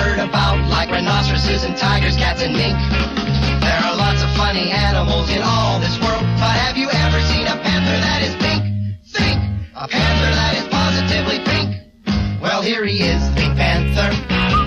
heard 0.00 0.18
about, 0.18 0.56
like 0.68 0.88
rhinoceroses 0.90 1.64
and 1.64 1.76
tigers, 1.76 2.16
cats 2.16 2.42
and 2.42 2.54
mink. 2.56 2.76
There 3.60 3.80
are 3.84 3.96
lots 3.96 4.22
of 4.24 4.30
funny 4.36 4.70
animals 4.70 5.28
in 5.30 5.42
all 5.42 5.78
this 5.80 5.96
world, 6.00 6.24
but 6.40 6.54
have 6.64 6.76
you 6.76 6.88
ever 6.88 7.20
seen 7.30 7.46
a 7.46 7.56
panther 7.60 7.96
that 8.06 8.20
is 8.24 8.34
pink? 8.40 8.62
Think! 9.12 9.38
A 9.76 9.86
panther 9.88 10.30
that 10.40 10.52
is 10.56 10.66
positively 10.72 11.38
pink. 11.44 11.68
Well, 12.40 12.62
here 12.62 12.84
he 12.86 13.02
is, 13.04 13.20
the 13.28 13.34
Pink 13.36 13.56
Panther, 13.56 14.10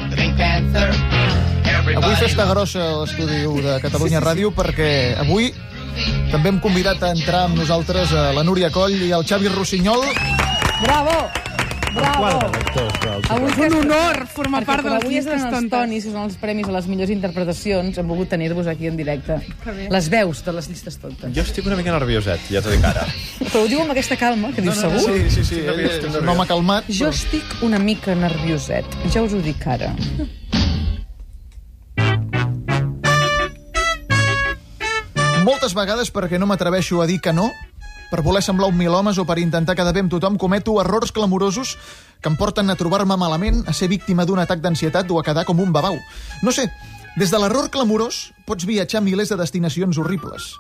the 0.10 0.16
Pink 0.16 0.38
Panther. 0.38 0.90
Avui 0.90 1.94
Everybody 1.94 2.16
festa 2.16 2.46
grossa 2.46 2.82
a 2.82 2.98
l'estudi 3.02 3.46
1 3.46 3.62
de 3.66 3.80
Catalunya 3.82 4.22
Ràdio 4.22 4.54
perquè 4.56 5.18
avui 5.20 5.50
també 6.32 6.54
hem 6.54 6.60
convidat 6.62 7.02
a 7.04 7.14
entrar 7.14 7.48
amb 7.50 7.58
nosaltres 7.60 8.14
a 8.14 8.32
la 8.34 8.46
Núria 8.46 8.72
Coll 8.74 8.96
i 9.10 9.12
el 9.14 9.26
Xavi 9.26 9.52
Rossinyol. 9.54 10.06
Bravo! 10.86 11.53
Bravo! 11.94 12.52
Avui 13.30 13.52
És 13.54 13.74
un 13.74 13.76
honor 13.84 14.24
formar 14.34 14.62
perquè 14.64 14.70
part 14.70 14.86
de 14.86 14.92
les 14.92 15.04
avui 15.04 15.18
es 15.20 15.28
llistes 15.28 15.44
tontes. 15.54 15.92
Que 15.94 16.02
són 16.04 16.20
els 16.24 16.38
premis 16.42 16.70
a 16.70 16.74
les 16.76 16.88
millors 16.90 17.12
interpretacions, 17.14 17.98
hem 18.02 18.10
volgut 18.10 18.32
tenir-vos 18.34 18.70
aquí 18.72 18.90
en 18.90 18.98
directe. 18.98 19.38
Les 19.94 20.10
veus 20.12 20.44
de 20.46 20.56
les 20.58 20.70
llistes 20.72 20.98
tontes. 21.02 21.34
Jo 21.36 21.46
estic 21.46 21.68
una 21.70 21.78
mica 21.80 21.94
nervioset, 21.96 22.48
ja 22.52 22.64
t'ho 22.64 22.74
dic 22.74 22.86
ara. 22.90 23.06
Però 23.44 23.64
ho 23.64 23.70
diu 23.70 23.84
amb 23.84 23.94
aquesta 23.96 24.18
calma, 24.20 24.54
que 24.56 24.66
dius 24.66 24.82
segur? 24.82 25.04
Sí, 25.06 25.30
sí, 25.38 25.46
sí, 25.52 25.62
ell 25.64 25.84
és 25.86 26.00
estic 26.00 26.18
un 26.22 26.34
home 26.34 26.48
calmat. 26.50 26.90
Jo 26.90 27.12
estic 27.14 27.58
una 27.66 27.82
mica 27.82 28.16
nervioset, 28.18 28.98
ja 29.14 29.26
us 29.26 29.36
ho 29.38 29.44
dic 29.44 29.68
ara. 29.70 29.94
Moltes 35.44 35.74
vegades 35.76 36.10
perquè 36.14 36.40
no 36.40 36.48
m'atreveixo 36.48 37.02
a 37.04 37.08
dir 37.08 37.20
que 37.22 37.34
no, 37.36 37.50
per 38.14 38.22
voler 38.22 38.44
semblar 38.46 38.68
un 38.70 38.78
mil 38.78 38.94
homes 38.94 39.18
o 39.18 39.24
per 39.26 39.40
intentar 39.42 39.74
quedar 39.74 39.90
bé 39.90 40.04
amb 40.04 40.12
tothom, 40.14 40.36
cometo 40.38 40.76
errors 40.78 41.10
clamorosos 41.12 41.72
que 42.22 42.30
em 42.30 42.36
porten 42.38 42.70
a 42.70 42.76
trobar-me 42.78 43.16
malament, 43.18 43.64
a 43.66 43.74
ser 43.74 43.88
víctima 43.90 44.22
d'un 44.30 44.38
atac 44.38 44.62
d'ansietat 44.62 45.10
o 45.10 45.18
a 45.18 45.24
quedar 45.26 45.48
com 45.50 45.58
un 45.58 45.72
babau. 45.74 45.98
No 46.46 46.54
sé, 46.54 46.68
des 47.18 47.34
de 47.34 47.40
l'error 47.42 47.72
clamorós 47.74 48.30
pots 48.46 48.70
viatjar 48.70 49.02
a 49.02 49.04
milers 49.04 49.34
de 49.34 49.40
destinacions 49.42 49.98
horribles. 49.98 50.52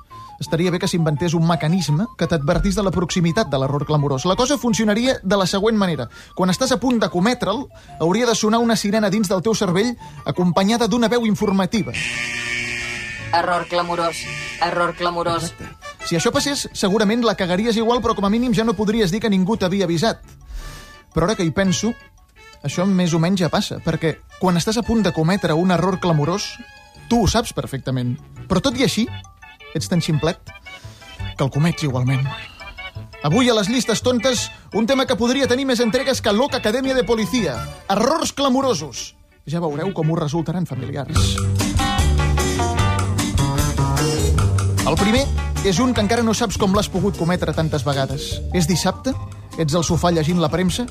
Estaria 0.42 0.73
bé 0.73 0.80
que 0.81 0.89
s'inventés 0.89 1.38
un 1.38 1.45
mecanisme 1.45 2.08
que 2.17 2.25
t'advertís 2.25 2.73
de 2.73 2.88
la 2.88 2.95
proximitat 2.95 3.53
de 3.53 3.61
l'error 3.61 3.86
clamorós. 3.86 4.25
La 4.25 4.36
cosa 4.36 4.58
funcionaria 4.58 5.20
de 5.22 5.38
la 5.38 5.45
següent 5.45 5.77
manera. 5.77 6.09
Quan 6.33 6.49
estàs 6.49 6.73
a 6.73 6.80
punt 6.81 6.97
de 7.05 7.11
cometre'l, 7.14 7.67
hauria 8.02 8.25
de 8.25 8.33
sonar 8.33 8.66
una 8.66 8.75
sirena 8.75 9.14
dins 9.14 9.30
del 9.30 9.45
teu 9.45 9.53
cervell 9.53 9.94
acompanyada 10.25 10.89
d'una 10.89 11.08
veu 11.08 11.30
informativa. 11.30 11.94
Error 13.30 13.70
clamorós. 13.70 14.25
Error 14.58 14.97
clamorós. 14.97 15.53
Si 16.03 16.17
això 16.17 16.33
passés, 16.35 16.67
segurament 16.75 17.23
la 17.23 17.35
cagaries 17.39 17.77
igual, 17.79 18.01
però 18.03 18.15
com 18.15 18.25
a 18.27 18.31
mínim 18.31 18.53
ja 18.53 18.65
no 18.67 18.75
podries 18.75 19.11
dir 19.11 19.21
que 19.23 19.31
ningú 19.31 19.55
t'havia 19.57 19.87
avisat. 19.87 20.19
Però 21.13 21.27
ara 21.27 21.35
que 21.39 21.45
hi 21.47 21.53
penso, 21.55 21.93
això 22.63 22.85
més 22.87 23.13
o 23.13 23.21
menys 23.23 23.43
ja 23.43 23.51
passa, 23.53 23.79
perquè 23.83 24.17
quan 24.39 24.59
estàs 24.59 24.79
a 24.79 24.83
punt 24.83 25.03
de 25.05 25.13
cometre 25.15 25.55
un 25.55 25.71
error 25.71 25.99
clamorós, 26.03 26.57
tu 27.07 27.23
ho 27.23 27.29
saps 27.29 27.53
perfectament. 27.55 28.17
Però 28.49 28.59
tot 28.63 28.75
i 28.79 28.83
així, 28.83 29.07
ets 29.73 29.87
tan 29.87 30.03
ximplet 30.03 30.51
que 31.37 31.45
el 31.45 31.51
comets 31.53 31.83
igualment. 31.87 32.27
Avui 33.23 33.47
a 33.47 33.55
les 33.55 33.69
llistes 33.71 34.03
tontes, 34.03 34.49
un 34.75 34.85
tema 34.85 35.05
que 35.07 35.15
podria 35.15 35.47
tenir 35.47 35.63
més 35.69 35.79
entregues 35.79 36.19
que 36.19 36.33
l'Oca 36.35 36.59
Acadèmia 36.59 36.95
de 36.97 37.05
Policia. 37.07 37.55
Errors 37.87 38.33
clamorosos. 38.35 39.13
Ja 39.47 39.63
veureu 39.63 39.93
com 39.95 40.11
us 40.11 40.19
resultaran 40.19 40.67
familiars. 40.67 41.37
El 44.83 44.99
primer 44.99 45.23
és 45.64 45.80
un 45.80 45.94
que 45.95 46.03
encara 46.03 46.23
no 46.28 46.33
saps 46.36 46.58
com 46.59 46.73
l'has 46.75 46.89
pogut 46.92 47.16
cometre 47.16 47.53
tantes 47.56 47.86
vegades. 47.88 48.42
És 48.53 48.67
dissabte, 48.67 49.14
ets 49.58 49.75
al 49.75 49.86
sofà 49.88 50.11
llegint 50.11 50.42
la 50.44 50.52
premsa 50.52 50.83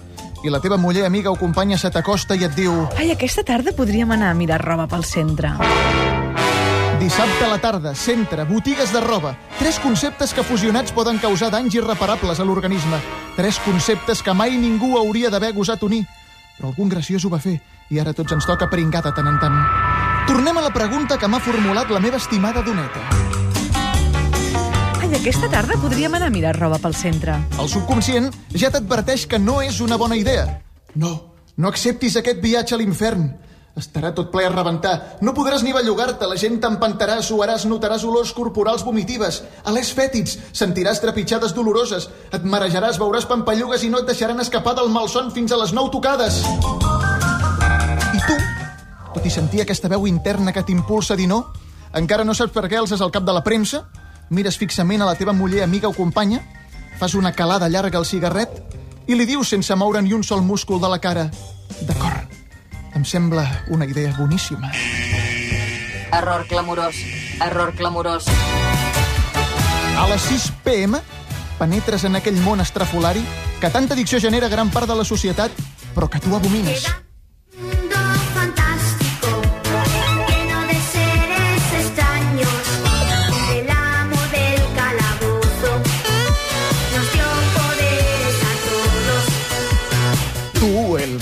i 0.43 0.51
la 0.51 0.63
teva 0.65 0.79
muller, 0.81 1.05
amiga 1.05 1.31
o 1.31 1.37
companya 1.37 1.77
se 1.79 1.91
t'acosta 1.93 2.35
i 2.35 2.47
et 2.47 2.55
diu 2.57 2.87
Ai, 2.97 3.11
aquesta 3.13 3.45
tarda 3.45 3.75
podríem 3.77 4.11
anar 4.17 4.31
a 4.33 4.39
mirar 4.39 4.63
roba 4.65 4.89
pel 4.89 5.05
centre. 5.05 5.53
Dissabte 7.03 7.45
a 7.45 7.51
la 7.51 7.59
tarda, 7.59 7.95
centre, 7.99 8.45
botigues 8.49 8.93
de 8.95 9.01
roba. 9.03 9.35
Tres 9.59 9.79
conceptes 9.83 10.33
que 10.33 10.45
fusionats 10.47 10.95
poden 10.95 11.19
causar 11.19 11.51
danys 11.51 11.75
irreparables 11.75 12.41
a 12.41 12.47
l'organisme. 12.47 13.01
Tres 13.37 13.59
conceptes 13.65 14.23
que 14.23 14.33
mai 14.33 14.57
ningú 14.57 14.97
hauria 14.97 15.29
d'haver 15.29 15.53
gosat 15.53 15.83
unir. 15.83 16.05
Però 16.57 16.71
algun 16.71 16.89
graciós 16.89 17.27
ho 17.27 17.33
va 17.33 17.43
fer 17.43 17.59
i 17.91 18.01
ara 18.01 18.15
tots 18.15 18.33
ens 18.33 18.47
toca 18.47 18.71
pringar 18.71 19.03
de 19.03 19.13
tant 19.13 19.29
en 19.29 19.41
tant. 19.43 19.61
Tornem 20.31 20.57
a 20.57 20.65
la 20.69 20.73
pregunta 20.73 21.19
que 21.19 21.29
m'ha 21.29 21.43
formulat 21.43 21.91
la 21.91 22.01
meva 22.01 22.23
estimada 22.23 22.63
doneta. 22.63 23.42
Aquesta 25.23 25.47
tarda 25.47 25.77
podríem 25.79 26.17
anar 26.19 26.27
a 26.27 26.35
mirar 26.35 26.57
roba 26.57 26.81
pel 26.83 26.97
centre. 26.99 27.37
El 27.63 27.69
subconscient 27.71 28.25
ja 28.59 28.73
t'adverteix 28.75 29.29
que 29.31 29.39
no 29.39 29.61
és 29.63 29.77
una 29.79 29.95
bona 29.95 30.17
idea. 30.19 30.49
No, 30.99 31.13
no 31.55 31.71
acceptis 31.71 32.17
aquest 32.19 32.41
viatge 32.43 32.75
a 32.75 32.79
l'infern. 32.81 33.29
Estarà 33.79 34.11
tot 34.17 34.33
ple 34.33 34.49
a 34.49 34.51
rebentar. 34.51 35.21
No 35.23 35.31
podràs 35.37 35.63
ni 35.63 35.71
bellugar-te, 35.77 36.27
la 36.27 36.41
gent 36.43 36.59
t'empantarà, 36.65 37.21
suaràs, 37.23 37.69
notaràs 37.71 38.03
olors 38.03 38.35
corporals 38.35 38.83
vomitives, 38.83 39.45
alers 39.63 39.95
fètids, 39.95 40.41
sentiràs 40.59 40.99
trepitjades 41.07 41.55
doloroses, 41.55 42.11
et 42.35 42.43
marejaràs, 42.43 42.99
veuràs 42.99 43.31
pampallugues 43.31 43.87
i 43.87 43.95
no 43.95 44.03
et 44.03 44.11
deixaran 44.11 44.43
escapar 44.43 44.75
del 44.75 44.91
malson 44.91 45.31
fins 45.31 45.55
a 45.55 45.63
les 45.63 45.71
nou 45.71 45.87
tocades. 45.95 46.43
I 48.11 48.27
tu, 48.27 48.43
tot 49.15 49.23
i 49.23 49.39
sentir 49.39 49.63
aquesta 49.63 49.87
veu 49.87 50.11
interna 50.11 50.51
que 50.51 50.67
t'impulsa 50.67 51.15
a 51.15 51.23
dir 51.23 51.31
no, 51.31 51.45
encara 51.95 52.27
no 52.27 52.35
saps 52.35 52.59
per 52.59 52.67
què 52.67 52.83
alces 52.83 52.99
el 52.99 53.15
cap 53.15 53.23
de 53.23 53.39
la 53.39 53.47
premsa, 53.47 53.87
mires 54.33 54.59
fixament 54.59 55.05
a 55.05 55.07
la 55.07 55.15
teva 55.15 55.37
muller, 55.37 55.63
amiga 55.63 55.89
o 55.89 55.95
companya, 55.95 56.41
fas 56.99 57.15
una 57.15 57.33
calada 57.33 57.69
llarga 57.69 58.01
al 58.01 58.09
cigarret 58.09 58.51
i 59.07 59.15
li 59.15 59.27
dius 59.29 59.53
sense 59.53 59.75
moure 59.77 60.03
ni 60.03 60.13
un 60.17 60.25
sol 60.25 60.43
múscul 60.43 60.81
de 60.81 60.89
la 60.89 60.99
cara 60.99 61.31
D'acord, 61.87 62.31
em 62.95 63.05
sembla 63.05 63.65
una 63.69 63.87
idea 63.87 64.13
boníssima. 64.19 64.71
Error 66.13 66.47
clamorós. 66.47 66.97
Error 67.41 67.75
clamorós. 67.75 68.27
A 69.99 70.09
les 70.09 70.23
6 70.29 70.51
p.m. 70.65 71.01
penetres 71.59 72.05
en 72.05 72.19
aquell 72.19 72.39
món 72.43 72.61
estrafolari 72.61 73.23
que 73.61 73.71
tanta 73.71 73.95
addicció 73.95 74.21
genera 74.21 74.51
gran 74.53 74.71
part 74.71 74.91
de 74.91 74.99
la 74.99 75.07
societat, 75.07 75.55
però 75.95 76.11
que 76.11 76.21
tu 76.21 76.35
abomines. 76.37 76.85
mundo 76.85 77.12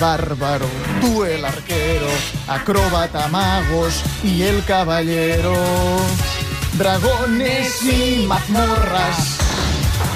bárbaro, 0.01 0.67
tú 1.01 1.25
el 1.25 1.45
arquero, 1.45 2.09
acróbata, 2.49 3.29
magos 3.29 4.03
y 4.25 4.43
el 4.43 4.65
caballero. 4.65 5.55
Dragones 6.79 7.83
y 7.83 8.25
mazmorras, 8.27 9.39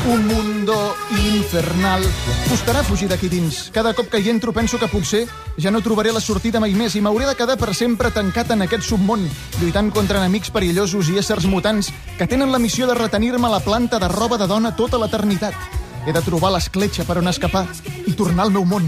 un 0.08 0.26
mundo 0.26 0.96
infernal. 1.10 2.02
Costarà 2.48 2.82
fugir 2.82 3.10
d'aquí 3.10 3.28
dins. 3.28 3.68
Cada 3.74 3.92
cop 3.92 4.08
que 4.08 4.22
hi 4.24 4.30
entro 4.32 4.54
penso 4.56 4.78
que 4.80 4.88
potser 4.88 5.26
ja 5.60 5.70
no 5.70 5.84
trobaré 5.84 6.12
la 6.12 6.24
sortida 6.24 6.62
mai 6.62 6.72
més 6.72 6.96
i 6.96 7.04
m'hauré 7.04 7.28
de 7.28 7.36
quedar 7.36 7.58
per 7.60 7.74
sempre 7.76 8.10
tancat 8.10 8.56
en 8.56 8.64
aquest 8.64 8.88
submón, 8.88 9.28
lluitant 9.60 9.92
contra 9.92 10.22
enemics 10.22 10.50
perillosos 10.54 11.12
i 11.12 11.20
éssers 11.20 11.44
mutants 11.44 11.92
que 12.16 12.26
tenen 12.26 12.52
la 12.52 12.62
missió 12.62 12.88
de 12.88 12.96
retenir-me 12.96 13.52
la 13.52 13.60
planta 13.60 14.00
de 14.00 14.08
roba 14.08 14.40
de 14.40 14.48
dona 14.48 14.72
tota 14.76 14.98
l'eternitat. 14.98 15.73
He 16.04 16.12
de 16.12 16.20
trobar 16.20 16.50
l'escletxa 16.52 17.06
per 17.08 17.16
on 17.16 17.30
escapar 17.30 17.64
i 18.04 18.12
tornar 18.12 18.44
al 18.44 18.50
meu 18.52 18.66
món. 18.68 18.84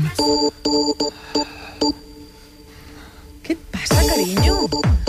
Què 3.40 3.54
et 3.54 3.62
passa, 3.72 4.02
carinyo? 4.04 4.56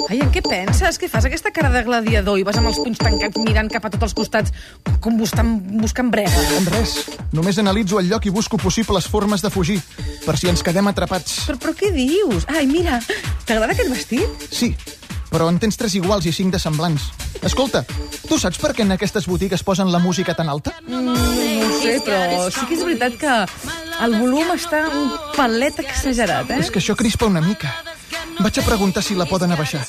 Ai, 0.08 0.22
en 0.24 0.32
què 0.32 0.40
penses? 0.46 0.96
Què 1.02 1.10
fas 1.12 1.28
aquesta 1.28 1.52
cara 1.52 1.68
de 1.74 1.82
gladiador 1.84 2.40
i 2.40 2.46
vas 2.48 2.56
amb 2.62 2.72
els 2.72 2.80
punys 2.80 3.02
tancats 3.02 3.42
mirant 3.44 3.68
cap 3.74 3.90
a 3.90 3.92
tots 3.92 4.08
els 4.08 4.16
costats 4.16 4.56
com 5.04 5.20
buscant, 5.20 5.52
buscant 5.84 6.08
brega? 6.14 6.46
En 6.56 6.70
res. 6.72 6.96
Només 7.36 7.60
analitzo 7.60 8.00
el 8.00 8.08
lloc 8.14 8.30
i 8.30 8.32
busco 8.32 8.56
possibles 8.62 9.10
formes 9.12 9.44
de 9.44 9.52
fugir, 9.52 9.82
per 10.24 10.38
si 10.40 10.48
ens 10.48 10.64
quedem 10.64 10.88
atrapats. 10.88 11.42
Però, 11.50 11.60
però 11.60 11.76
què 11.76 11.92
dius? 11.92 12.48
Ai, 12.48 12.64
mira, 12.72 13.02
t'agrada 13.44 13.76
aquest 13.76 13.92
vestit? 13.92 14.48
Sí, 14.48 14.72
però 15.32 15.50
en 15.52 15.60
tens 15.60 15.78
tres 15.78 15.96
iguals 16.00 16.26
i 16.26 16.34
cinc 16.36 16.54
de 16.56 16.60
semblants. 16.60 17.10
Escolta, 17.46 17.84
tu 18.28 18.40
saps 18.40 18.60
per 18.62 18.74
què 18.76 18.86
en 18.86 18.96
aquestes 18.96 19.28
botigues 19.28 19.64
posen 19.64 19.92
la 19.92 20.00
música 20.00 20.34
tan 20.36 20.50
alta? 20.50 20.74
No 20.88 21.14
ho 21.14 21.70
sé, 21.82 22.00
però 22.06 22.48
sí 22.52 22.66
que 22.68 22.78
és 22.78 22.86
veritat 22.86 23.20
que 23.22 23.36
el 24.06 24.18
volum 24.20 24.52
està 24.56 24.86
un 24.94 25.12
palet 25.36 25.80
exagerat, 25.84 26.52
eh? 26.52 26.62
És 26.64 26.72
que 26.72 26.82
això 26.82 26.96
crispa 26.98 27.30
una 27.30 27.42
mica. 27.42 27.74
Vaig 28.38 28.60
a 28.60 28.66
preguntar 28.66 29.02
si 29.02 29.16
la 29.18 29.26
poden 29.26 29.52
abaixar. 29.52 29.82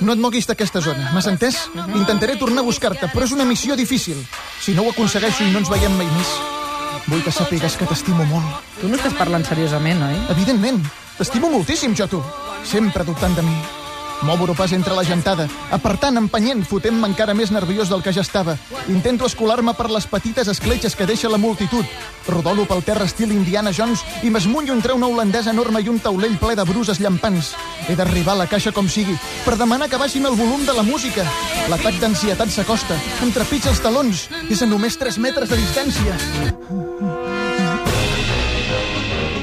No 0.00 0.14
et 0.14 0.20
moguis 0.22 0.46
d'aquesta 0.46 0.82
zona, 0.84 1.10
m'has 1.14 1.26
entès? 1.30 1.58
Intentaré 1.94 2.36
tornar 2.38 2.62
a 2.62 2.66
buscar-te, 2.68 3.08
però 3.10 3.26
és 3.26 3.32
una 3.34 3.46
missió 3.48 3.74
difícil. 3.76 4.20
Si 4.62 4.74
no 4.76 4.84
ho 4.84 4.92
aconsegueixo 4.92 5.42
i 5.44 5.50
no 5.50 5.62
ens 5.62 5.72
veiem 5.72 5.96
mai 5.98 6.06
més, 6.14 6.34
vull 7.08 7.24
que 7.24 7.34
sàpigues 7.34 7.78
que 7.78 7.88
t'estimo 7.88 8.26
molt. 8.30 8.62
Tu 8.80 8.90
no 8.90 8.98
estàs 9.00 9.16
parlant 9.18 9.46
seriosament, 9.48 10.04
oi? 10.06 10.20
Evidentment, 10.36 10.84
t'estimo 11.18 11.50
moltíssim, 11.50 11.96
jo, 11.98 12.06
tu. 12.10 12.22
Sempre 12.66 13.04
dubtant 13.06 13.34
de 13.34 13.42
mi. 13.46 13.58
M'obro 14.22 14.54
pas 14.54 14.72
entre 14.72 14.94
la 14.96 15.04
gentada, 15.04 15.46
apartant, 15.70 16.16
empenyent, 16.16 16.64
fotent-me 16.64 17.06
encara 17.06 17.34
més 17.36 17.50
nerviós 17.52 17.90
del 17.92 18.02
que 18.02 18.14
ja 18.16 18.22
estava. 18.24 18.56
Intento 18.88 19.26
escolar-me 19.26 19.74
per 19.76 19.90
les 19.92 20.06
petites 20.08 20.48
escletxes 20.48 20.96
que 20.96 21.06
deixa 21.06 21.28
la 21.28 21.38
multitud. 21.38 21.84
Rodolo 22.26 22.64
pel 22.66 22.82
terra 22.82 23.04
estil 23.04 23.34
Indiana 23.36 23.74
Jones 23.76 24.02
i 24.24 24.30
m'esmunyo 24.32 24.74
entre 24.74 24.96
una 24.96 25.06
holandesa 25.06 25.52
enorme 25.52 25.82
i 25.84 25.90
un 25.92 26.00
taulell 26.00 26.38
ple 26.40 26.56
de 26.56 26.64
bruses 26.64 26.98
llampants. 26.98 27.52
He 27.88 27.94
d'arribar 27.94 28.34
a 28.34 28.42
la 28.42 28.48
caixa 28.50 28.72
com 28.72 28.88
sigui, 28.88 29.14
per 29.44 29.58
demanar 29.60 29.90
que 29.92 30.00
baixin 30.00 30.26
el 30.26 30.34
volum 30.38 30.64
de 30.66 30.74
la 30.74 30.82
música. 30.82 31.26
L'atac 31.70 32.00
d'ansietat 32.00 32.50
s'acosta, 32.50 32.96
em 33.22 33.32
trepitja 33.36 33.70
els 33.70 33.84
talons. 33.84 34.26
És 34.50 34.62
a 34.62 34.66
només 34.66 34.96
3 34.96 35.20
metres 35.22 35.52
de 35.52 35.60
distància. 35.60 36.16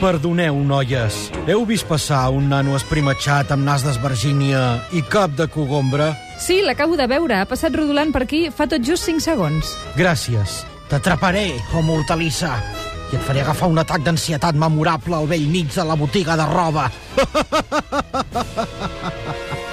Perdoneu, 0.04 0.58
noies. 0.68 1.32
Heu 1.48 1.62
vist 1.64 1.88
passar 1.88 2.26
un 2.36 2.50
nano 2.52 2.74
esprimatxat 2.76 3.54
amb 3.56 3.64
nas 3.64 3.86
d'esvergínia 3.86 4.84
i 4.92 5.00
cap 5.08 5.32
de 5.38 5.48
cogombra? 5.48 6.10
Sí, 6.44 6.58
l'acabo 6.60 6.98
de 7.00 7.08
veure. 7.08 7.38
Ha 7.40 7.48
passat 7.48 7.72
rodolant 7.80 8.12
per 8.12 8.26
aquí 8.26 8.52
fa 8.52 8.68
tot 8.68 8.84
just 8.84 9.08
5 9.08 9.24
segons. 9.24 9.72
Gràcies. 9.96 10.68
T'atraparé, 10.92 11.46
homo 11.72 11.96
hortalissa. 12.02 12.52
I 13.14 13.16
et 13.16 13.24
faré 13.24 13.46
agafar 13.46 13.72
un 13.72 13.80
atac 13.80 14.04
d'ansietat 14.04 14.60
memorable 14.60 15.16
al 15.16 15.30
vell 15.32 15.48
mig 15.48 15.72
de 15.72 15.88
la 15.88 15.96
botiga 15.96 16.36
de 16.36 16.52
roba. 16.52 16.92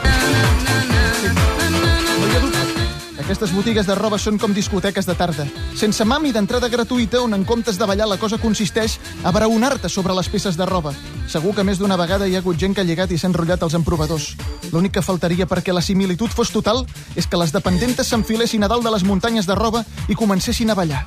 Aquestes 3.31 3.53
botigues 3.55 3.87
de 3.87 3.95
roba 3.95 4.17
són 4.19 4.41
com 4.43 4.51
discoteques 4.51 5.07
de 5.07 5.15
tarda, 5.15 5.45
sense 5.79 6.03
mami 6.03 6.33
d'entrada 6.35 6.67
gratuïta 6.67 7.21
on 7.23 7.37
en 7.37 7.45
comptes 7.47 7.77
de 7.79 7.87
ballar 7.87 8.09
la 8.11 8.17
cosa 8.19 8.41
consisteix 8.43 8.97
a 9.23 9.31
braonar-te 9.31 9.87
sobre 9.89 10.17
les 10.19 10.27
peces 10.27 10.59
de 10.59 10.67
roba. 10.67 10.91
Segur 11.31 11.53
que 11.55 11.63
més 11.63 11.79
d'una 11.79 11.95
vegada 11.95 12.27
hi 12.27 12.35
ha 12.35 12.41
hagut 12.43 12.59
gent 12.59 12.75
que 12.75 12.83
ha 12.83 12.89
llegat 12.89 13.15
i 13.15 13.21
s'ha 13.23 13.31
enrotllat 13.31 13.63
els 13.63 13.79
emprovadors. 13.79 14.33
L'únic 14.73 14.97
que 14.99 15.07
faltaria 15.07 15.47
perquè 15.47 15.71
la 15.71 15.85
similitud 15.87 16.35
fos 16.35 16.51
total 16.51 16.83
és 17.15 17.31
que 17.31 17.39
les 17.39 17.55
dependentes 17.55 18.11
s'enfilessin 18.11 18.67
a 18.67 18.73
dalt 18.75 18.83
de 18.83 18.97
les 18.97 19.07
muntanyes 19.07 19.47
de 19.47 19.55
roba 19.55 19.87
i 20.11 20.19
comencessin 20.19 20.75
a 20.75 20.81
ballar. 20.83 21.07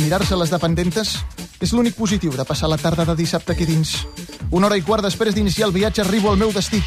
Mirar-se 0.00 0.40
les 0.40 0.48
dependentes 0.48 1.18
és 1.60 1.76
l'únic 1.76 2.00
positiu 2.00 2.32
de 2.32 2.48
passar 2.48 2.72
la 2.72 2.80
tarda 2.80 3.04
de 3.04 3.18
dissabte 3.20 3.52
aquí 3.52 3.68
dins. 3.68 4.06
Una 4.48 4.72
hora 4.72 4.80
i 4.80 4.88
quart 4.88 5.04
després 5.04 5.36
d'iniciar 5.36 5.68
el 5.68 5.76
viatge 5.76 6.00
arribo 6.00 6.32
al 6.32 6.40
meu 6.40 6.48
destí. 6.48 6.80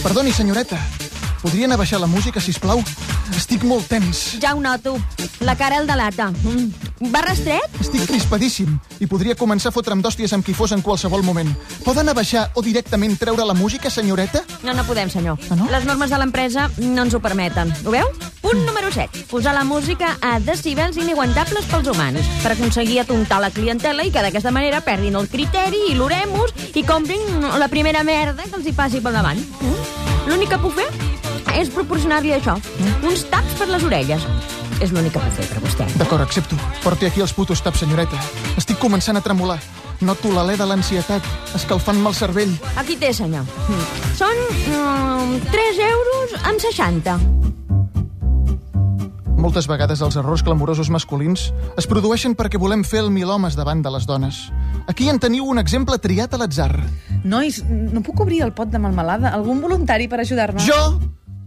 Perdoni, 0.00 0.32
senyoreta, 0.32 0.80
podrien 1.44 1.76
abaixar 1.76 2.00
la 2.00 2.08
música, 2.08 2.40
si 2.40 2.56
plau? 2.56 2.80
Estic 3.36 3.62
molt 3.64 3.86
tens. 3.88 4.38
Ja 4.42 4.54
ho 4.54 4.60
noto. 4.60 4.96
La 5.40 5.56
cara 5.56 5.78
el 5.78 5.86
delata. 5.86 6.30
Mm. 6.42 7.10
Va 7.10 7.22
rastret? 7.24 7.80
Estic 7.82 8.04
crispadíssim 8.06 8.74
i 9.02 9.08
podria 9.10 9.34
començar 9.38 9.72
a 9.72 9.74
fotre'm 9.74 10.02
d'hòsties 10.04 10.34
amb 10.36 10.46
qui 10.46 10.54
fos 10.54 10.74
en 10.74 10.82
qualsevol 10.82 11.24
moment. 11.26 11.50
Poden 11.82 12.08
abaixar 12.12 12.44
o 12.54 12.62
directament 12.62 13.16
treure 13.18 13.46
la 13.46 13.56
música, 13.58 13.90
senyoreta? 13.90 14.44
No, 14.62 14.74
no 14.74 14.84
podem, 14.86 15.10
senyor. 15.10 15.40
Ah, 15.50 15.56
no? 15.58 15.66
Les 15.72 15.86
normes 15.88 16.10
de 16.10 16.20
l'empresa 16.20 16.68
no 16.78 17.06
ens 17.06 17.14
ho 17.14 17.22
permeten. 17.24 17.74
Ho 17.84 17.94
veu? 17.94 18.06
Punt 18.42 18.62
número 18.66 18.92
7. 18.92 19.26
Posar 19.30 19.54
la 19.54 19.64
música 19.64 20.16
a 20.20 20.38
decibels 20.40 20.98
inaguantables 20.98 21.66
pels 21.70 21.90
humans 21.90 22.30
per 22.42 22.54
aconseguir 22.54 23.00
atontar 23.02 23.40
la 23.42 23.50
clientela 23.50 24.06
i 24.06 24.12
que 24.14 24.22
d'aquesta 24.22 24.54
manera 24.54 24.82
perdin 24.86 25.18
el 25.18 25.30
criteri 25.30 25.88
i 25.90 25.96
l'oremus 25.98 26.54
i 26.74 26.86
comprin 26.86 27.50
la 27.58 27.70
primera 27.70 28.04
merda 28.06 28.46
que 28.46 28.58
els 28.58 28.66
hi 28.66 28.76
passi 28.76 29.02
pel 29.02 29.18
davant. 29.18 29.42
Mm? 29.60 30.28
L'únic 30.28 30.52
que 30.54 30.62
puc 30.62 30.76
fer 30.78 30.86
és 31.58 31.70
proporcionar-li 31.72 32.34
això. 32.36 32.56
Uns 33.02 33.24
taps 33.30 33.58
per 33.58 33.68
les 33.70 33.84
orelles. 33.86 34.26
És 34.82 34.90
l'únic 34.90 35.14
que 35.14 35.22
puc 35.22 35.36
fer 35.36 35.46
per 35.52 35.62
vostè. 35.62 35.86
D'acord, 36.00 36.24
accepto. 36.24 36.58
Porti 36.82 37.06
aquí 37.06 37.22
els 37.22 37.34
putos 37.36 37.62
taps, 37.62 37.84
senyoreta. 37.84 38.18
Estic 38.58 38.80
començant 38.82 39.18
a 39.18 39.24
tremolar. 39.24 39.60
Noto 40.02 40.32
l'alè 40.34 40.56
de 40.58 40.66
l'ansietat, 40.66 41.26
escalfant-me 41.54 42.10
el 42.10 42.16
cervell. 42.18 42.56
Aquí 42.80 42.96
té, 42.98 43.12
senyor. 43.14 43.46
Mm. 43.68 43.84
Són 44.18 44.42
mm, 44.50 45.52
3 45.52 45.82
euros 45.86 46.34
amb 46.42 46.64
60. 46.64 47.20
Moltes 49.42 49.66
vegades 49.66 50.02
els 50.06 50.14
errors 50.18 50.42
clamorosos 50.46 50.86
masculins 50.94 51.48
es 51.78 51.88
produeixen 51.90 52.36
perquè 52.38 52.60
volem 52.62 52.84
fer 52.86 53.00
el 53.02 53.10
mil 53.10 53.30
homes 53.30 53.56
davant 53.58 53.80
de 53.82 53.90
les 53.90 54.06
dones. 54.06 54.44
Aquí 54.90 55.08
en 55.10 55.18
teniu 55.22 55.48
un 55.50 55.58
exemple 55.58 55.98
triat 55.98 56.34
a 56.34 56.38
l'atzar. 56.38 56.70
Nois, 57.26 57.58
no 57.66 58.02
puc 58.06 58.22
obrir 58.22 58.42
el 58.46 58.52
pot 58.54 58.70
de 58.70 58.78
melmelada? 58.82 59.32
Algun 59.34 59.58
voluntari 59.62 60.06
per 60.10 60.22
ajudar-me? 60.22 60.62
Jo? 60.62 60.78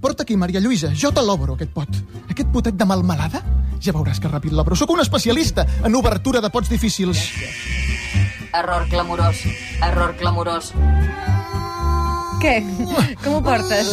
Porta 0.01 0.23
aquí, 0.23 0.35
Maria 0.37 0.61
Lluïsa, 0.61 0.91
jo 0.93 1.11
te 1.11 1.21
l'obro, 1.25 1.55
aquest 1.55 1.71
pot. 1.73 1.89
Aquest 2.29 2.51
potet 2.53 2.75
de 2.77 2.85
melmelada? 2.85 3.41
Ja 3.81 3.93
veuràs 3.95 4.19
que 4.21 4.29
ràpid 4.29 4.53
l'obro. 4.53 4.75
Sóc 4.75 4.91
un 4.93 5.01
especialista 5.01 5.65
en 5.83 5.95
obertura 5.95 6.41
de 6.41 6.49
pots 6.49 6.69
difícils. 6.69 7.21
Error 8.53 8.87
clamorós. 8.89 9.41
Error 9.83 10.15
clamorós. 10.19 10.71
Què? 12.43 12.59
Com 13.23 13.37
ho 13.37 13.41
portes? 13.43 13.89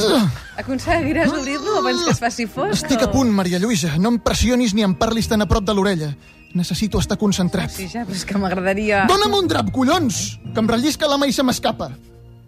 Aconseguiràs 0.60 1.32
obrir-lo 1.32 1.78
abans 1.81 2.05
que 2.05 2.12
es 2.12 2.20
faci 2.20 2.46
fosc? 2.50 2.82
Estic 2.82 3.06
a 3.06 3.10
punt, 3.10 3.31
Maria 3.32 3.60
Lluïsa. 3.62 3.94
No 4.02 4.12
em 4.12 4.20
pressionis 4.20 4.75
ni 4.76 4.84
em 4.84 4.94
parlis 4.98 5.31
tan 5.31 5.43
a 5.43 5.48
prop 5.48 5.64
de 5.64 5.75
l'orella. 5.75 6.12
Necessito 6.52 7.00
estar 7.00 7.16
concentrat. 7.16 7.72
Sí, 7.72 7.88
ja, 7.88 8.05
però 8.05 8.19
és 8.19 8.26
que 8.28 8.37
m'agradaria... 8.37 9.06
Dóna'm 9.08 9.38
un 9.38 9.48
drap, 9.48 9.70
collons! 9.72 10.38
Que 10.52 10.60
em 10.60 10.69
rellisca 10.69 11.08
la 11.08 11.16
mà 11.16 11.31
i 11.31 11.32
se 11.32 11.46
m'escapa. 11.46 11.88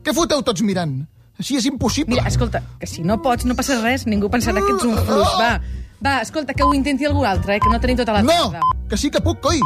Què 0.04 0.12
foteu 0.12 0.44
tots 0.44 0.60
mirant? 0.60 0.98
Així 1.38 1.56
és 1.58 1.64
impossible. 1.66 2.14
Mira, 2.14 2.28
escolta, 2.28 2.62
que 2.78 2.86
si 2.86 3.02
no 3.02 3.20
pots, 3.22 3.44
no 3.44 3.56
passa 3.58 3.80
res. 3.82 4.06
Ningú 4.06 4.28
pensarà 4.30 4.60
que 4.62 4.74
ets 4.76 4.84
un 4.86 4.94
fluix. 4.96 5.32
Va, 5.40 5.60
va, 6.04 6.20
escolta, 6.22 6.54
que 6.54 6.62
ho 6.62 6.72
intenti 6.74 7.04
algú 7.08 7.24
altre, 7.26 7.56
eh? 7.56 7.60
que 7.60 7.68
no 7.72 7.80
tenim 7.80 7.96
tota 7.98 8.12
la 8.12 8.22
No! 8.22 8.32
tarda. 8.52 8.60
Que 8.88 8.96
sí 8.96 9.10
que 9.10 9.20
puc, 9.20 9.40
coi! 9.42 9.58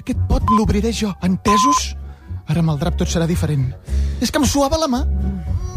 Aquest 0.00 0.18
pot 0.30 0.42
l'obriré 0.56 0.92
jo, 0.96 1.12
entesos? 1.22 1.94
Ara 2.48 2.60
amb 2.64 2.72
el 2.72 2.78
drap 2.80 2.96
tot 2.96 3.08
serà 3.12 3.26
diferent. 3.28 3.68
És 4.20 4.30
que 4.32 4.40
em 4.40 4.46
suava 4.48 4.78
la 4.80 4.88
mà. 4.88 5.04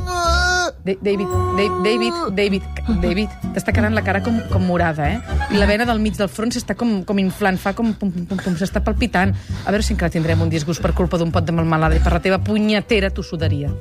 Ah! 0.07 0.69
Da- 0.83 0.95
David, 1.01 1.27
Da- 1.27 1.81
David, 1.83 2.13
David, 2.35 2.63
David, 3.01 3.29
t'està 3.53 3.71
quedant 3.75 3.93
la 3.95 4.01
cara 4.03 4.21
com, 4.23 4.39
com 4.51 4.63
morada, 4.67 5.09
eh? 5.11 5.19
I 5.51 5.59
la 5.59 5.65
vena 5.67 5.85
del 5.85 5.99
mig 5.99 6.15
del 6.19 6.29
front 6.29 6.51
s'està 6.51 6.75
com, 6.75 7.03
com 7.07 7.19
inflant, 7.19 7.57
fa 7.59 7.73
com 7.75 7.93
pum, 7.93 8.11
pum, 8.11 8.25
pum, 8.31 8.37
pum, 8.43 8.55
s'està 8.59 8.81
palpitant. 8.83 9.31
A 9.65 9.71
veure 9.71 9.83
si 9.83 9.93
encara 9.95 10.11
tindrem 10.11 10.41
un 10.41 10.49
disgust 10.51 10.81
per 10.81 10.93
culpa 10.93 11.17
d'un 11.19 11.31
pot 11.31 11.43
de 11.47 11.51
melmelada 11.55 11.95
i 11.95 12.03
per 12.03 12.13
la 12.15 12.19
teva 12.23 12.39
punyetera 12.43 13.11
tossuderia. 13.11 13.71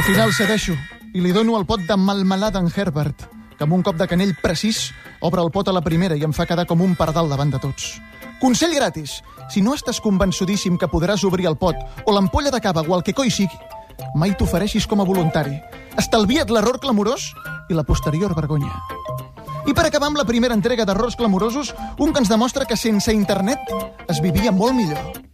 Al 0.00 0.06
final 0.06 0.30
cedeixo 0.32 0.72
i 1.12 1.20
li 1.20 1.28
dono 1.28 1.58
el 1.58 1.66
pot 1.68 1.82
de 1.84 1.96
melmelada 2.00 2.56
en 2.56 2.70
Herbert, 2.72 3.26
que 3.52 3.66
amb 3.66 3.74
un 3.76 3.82
cop 3.84 3.98
de 4.00 4.06
canell 4.08 4.32
precís 4.40 4.94
obre 5.20 5.44
el 5.44 5.50
pot 5.52 5.68
a 5.68 5.74
la 5.76 5.82
primera 5.84 6.16
i 6.16 6.24
em 6.24 6.32
fa 6.32 6.46
quedar 6.48 6.64
com 6.64 6.80
un 6.80 6.94
pardal 6.96 7.28
davant 7.28 7.52
de 7.52 7.60
tots. 7.60 7.98
Consell 8.40 8.72
gratis. 8.72 9.18
Si 9.52 9.60
no 9.60 9.76
estàs 9.76 10.00
convençudíssim 10.00 10.80
que 10.80 10.88
podràs 10.88 11.26
obrir 11.28 11.50
el 11.52 11.60
pot 11.60 11.76
o 12.06 12.16
l'ampolla 12.16 12.48
de 12.48 12.64
cava 12.64 12.80
o 12.80 12.96
el 12.96 13.04
que 13.04 13.12
coi 13.12 13.28
sigui, 13.28 13.60
mai 14.16 14.32
t'ofereixis 14.32 14.88
com 14.88 15.04
a 15.04 15.08
voluntari. 15.12 15.60
Estalvia't 16.00 16.48
l'error 16.48 16.80
clamorós 16.80 17.34
i 17.68 17.76
la 17.76 17.84
posterior 17.84 18.32
vergonya. 18.32 18.72
I 19.68 19.76
per 19.76 19.84
acabar 19.84 20.08
amb 20.08 20.24
la 20.24 20.24
primera 20.24 20.56
entrega 20.56 20.88
d'errors 20.88 21.20
clamorosos, 21.20 21.74
un 21.98 22.14
que 22.14 22.24
ens 22.24 22.32
demostra 22.32 22.64
que 22.64 22.80
sense 22.80 23.12
internet 23.12 23.68
es 24.08 24.24
vivia 24.24 24.48
molt 24.48 24.80
millor. 24.80 25.28